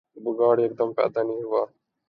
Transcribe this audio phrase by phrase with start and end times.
[0.23, 1.63] بگاڑ یکدم پیدا نہیں ہوا۔